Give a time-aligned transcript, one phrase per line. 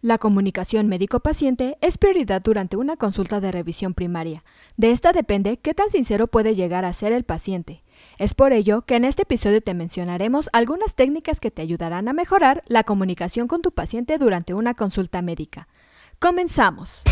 [0.00, 4.44] La comunicación médico-paciente es prioridad durante una consulta de revisión primaria.
[4.76, 7.82] De esta depende qué tan sincero puede llegar a ser el paciente.
[8.16, 12.12] Es por ello que en este episodio te mencionaremos algunas técnicas que te ayudarán a
[12.12, 15.66] mejorar la comunicación con tu paciente durante una consulta médica.
[16.20, 17.02] Comenzamos.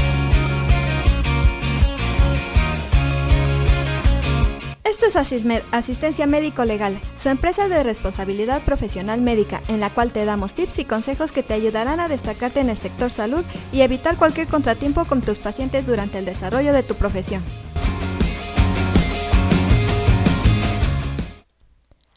[4.89, 10.12] Esto es Asismed, Asistencia Médico Legal, su empresa de responsabilidad profesional médica, en la cual
[10.12, 13.80] te damos tips y consejos que te ayudarán a destacarte en el sector salud y
[13.80, 17.42] evitar cualquier contratiempo con tus pacientes durante el desarrollo de tu profesión.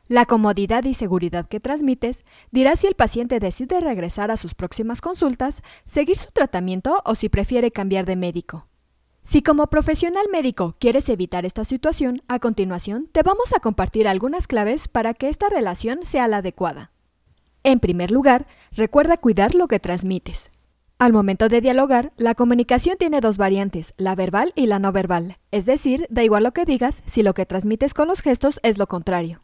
[0.07, 5.01] La comodidad y seguridad que transmites dirá si el paciente decide regresar a sus próximas
[5.01, 8.68] consultas, seguir su tratamiento o si prefiere cambiar de médico.
[9.21, 14.47] Si como profesional médico quieres evitar esta situación, a continuación te vamos a compartir algunas
[14.47, 16.91] claves para que esta relación sea la adecuada.
[17.63, 20.49] En primer lugar, recuerda cuidar lo que transmites.
[20.97, 25.37] Al momento de dialogar, la comunicación tiene dos variantes, la verbal y la no verbal,
[25.51, 28.77] es decir, da igual lo que digas si lo que transmites con los gestos es
[28.77, 29.41] lo contrario.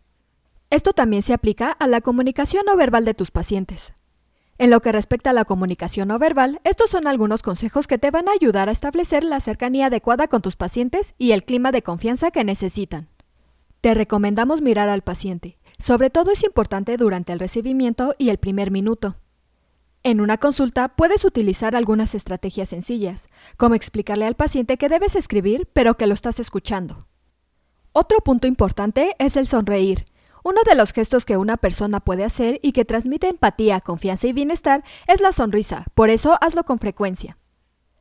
[0.70, 3.94] Esto también se aplica a la comunicación no verbal de tus pacientes.
[4.58, 8.10] En lo que respecta a la comunicación no verbal, estos son algunos consejos que te
[8.10, 11.82] van a ayudar a establecer la cercanía adecuada con tus pacientes y el clima de
[11.82, 13.10] confianza que necesitan.
[13.82, 15.58] Te recomendamos mirar al paciente.
[15.78, 19.18] Sobre todo es importante durante el recibimiento y el primer minuto.
[20.04, 25.68] En una consulta puedes utilizar algunas estrategias sencillas, como explicarle al paciente que debes escribir
[25.74, 27.08] pero que lo estás escuchando.
[27.92, 30.06] Otro punto importante es el sonreír.
[30.48, 34.32] Uno de los gestos que una persona puede hacer y que transmite empatía, confianza y
[34.32, 37.40] bienestar es la sonrisa, por eso hazlo con frecuencia.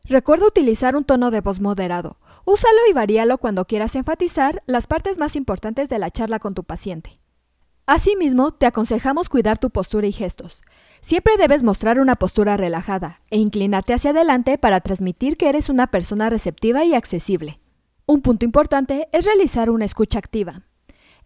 [0.05, 2.19] Recuerda utilizar un tono de voz moderado.
[2.45, 6.65] Úsalo y varíalo cuando quieras enfatizar las partes más importantes de la charla con tu
[6.65, 7.19] paciente.
[7.87, 10.61] Asimismo, te aconsejamos cuidar tu postura y gestos.
[11.01, 15.87] Siempre debes mostrar una postura relajada e inclinarte hacia adelante para transmitir que eres una
[15.87, 17.59] persona receptiva y accesible.
[18.05, 20.61] Un punto importante es realizar una escucha activa.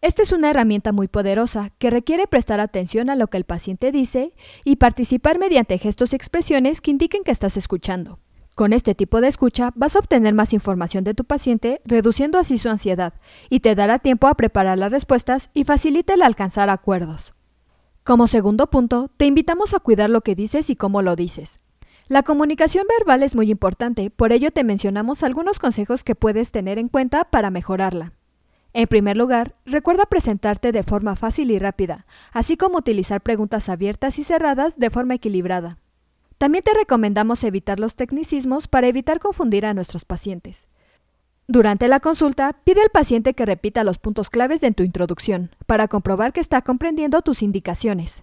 [0.01, 3.91] Esta es una herramienta muy poderosa que requiere prestar atención a lo que el paciente
[3.91, 4.33] dice
[4.65, 8.21] y participar mediante gestos y expresiones que indiquen que estás escuchando.
[8.55, 12.59] Con este tipo de escucha vas a obtener más información de tu paciente, reduciendo así
[12.59, 13.15] su ansiedad,
[13.51, 17.33] y te dará tiempo a preparar las respuestas y facilita el alcanzar acuerdos.
[18.05, 21.59] Como segundo punto, te invitamos a cuidar lo que dices y cómo lo dices.
[22.07, 26.79] La comunicación verbal es muy importante, por ello te mencionamos algunos consejos que puedes tener
[26.79, 28.18] en cuenta para mejorarla.
[28.79, 34.21] En primer lugar, recuerda presentarte de forma fácil y rápida, así como utilizar preguntas abiertas
[34.21, 35.79] y cerradas de forma equilibrada.
[36.39, 40.69] También te recomendamos evitar los tecnicismos para evitar confundir a nuestros pacientes.
[41.49, 45.89] Durante la consulta, pide al paciente que repita los puntos claves de tu introducción, para
[45.89, 48.23] comprobar que está comprendiendo tus indicaciones.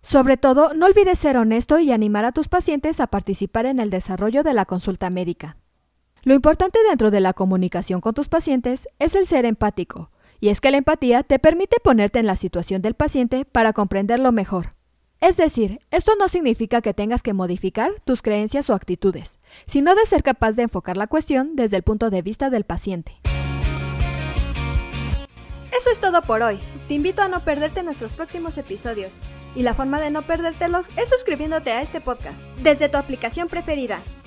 [0.00, 3.90] Sobre todo, no olvides ser honesto y animar a tus pacientes a participar en el
[3.90, 5.58] desarrollo de la consulta médica.
[6.22, 10.60] Lo importante dentro de la comunicación con tus pacientes es el ser empático, y es
[10.60, 14.68] que la empatía te permite ponerte en la situación del paciente para comprenderlo mejor.
[15.20, 20.04] Es decir, esto no significa que tengas que modificar tus creencias o actitudes, sino de
[20.04, 23.12] ser capaz de enfocar la cuestión desde el punto de vista del paciente.
[25.72, 26.58] Eso es todo por hoy.
[26.88, 29.20] Te invito a no perderte nuestros próximos episodios.
[29.54, 34.02] Y la forma de no perdértelos es suscribiéndote a este podcast desde tu aplicación preferida.